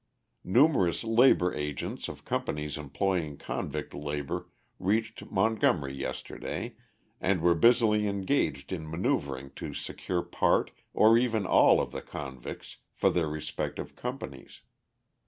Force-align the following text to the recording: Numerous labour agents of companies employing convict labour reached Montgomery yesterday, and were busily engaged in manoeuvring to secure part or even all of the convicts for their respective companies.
Numerous 0.43 1.03
labour 1.03 1.53
agents 1.53 2.07
of 2.07 2.25
companies 2.25 2.75
employing 2.75 3.37
convict 3.37 3.93
labour 3.93 4.49
reached 4.79 5.29
Montgomery 5.29 5.93
yesterday, 5.93 6.75
and 7.19 7.39
were 7.39 7.53
busily 7.53 8.07
engaged 8.07 8.71
in 8.71 8.89
manoeuvring 8.89 9.51
to 9.57 9.75
secure 9.75 10.23
part 10.23 10.71
or 10.95 11.19
even 11.19 11.45
all 11.45 11.79
of 11.79 11.91
the 11.91 12.01
convicts 12.01 12.77
for 12.95 13.11
their 13.11 13.27
respective 13.27 13.95
companies. 13.95 14.61